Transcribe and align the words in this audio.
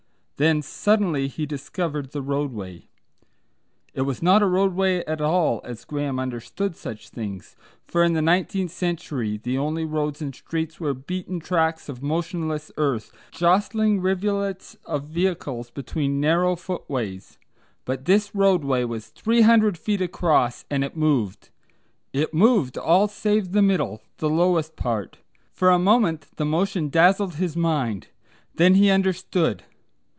Then 0.37 0.63
suddenly 0.63 1.27
he 1.27 1.45
discovered 1.45 2.09
the 2.13 2.21
roadway! 2.23 2.87
It 3.93 4.01
was 4.01 4.23
not 4.23 4.41
a 4.41 4.47
roadway 4.47 5.03
at 5.05 5.21
all, 5.21 5.61
as 5.63 5.85
Graham 5.85 6.17
understood 6.17 6.75
such 6.75 7.09
things, 7.09 7.55
for 7.85 8.03
in 8.03 8.13
the 8.13 8.23
nineteenth 8.23 8.71
century 8.71 9.37
the 9.37 9.59
only 9.59 9.85
roads 9.85 10.19
and 10.19 10.33
streets 10.33 10.79
were 10.79 10.95
beaten 10.95 11.39
tracks 11.39 11.89
of 11.89 12.01
motionless 12.01 12.71
earth, 12.75 13.11
jostling 13.29 14.01
rivulets 14.01 14.75
of 14.83 15.03
vehicles 15.03 15.69
between 15.69 16.19
narrow 16.19 16.55
footways. 16.55 17.37
But 17.85 18.05
this 18.05 18.33
roadway 18.33 18.83
was 18.83 19.09
three 19.09 19.41
hundred 19.41 19.77
feet 19.77 20.01
across, 20.01 20.65
and 20.71 20.83
it 20.83 20.97
moved; 20.97 21.49
it 22.13 22.33
moved, 22.33 22.79
all 22.79 23.07
save 23.07 23.51
the 23.51 23.61
middle, 23.61 24.01
the 24.17 24.27
lowest 24.27 24.75
part. 24.75 25.19
For 25.53 25.69
a 25.69 25.77
moment, 25.77 26.25
the 26.37 26.45
motion 26.45 26.89
dazzled 26.89 27.35
his 27.35 27.55
mind. 27.55 28.07
Then 28.55 28.73
he 28.73 28.89
understood. 28.89 29.65